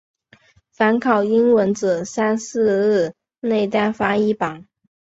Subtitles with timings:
[0.71, 3.13] 凡考英文者三四日
[3.47, 4.65] 内单发一榜。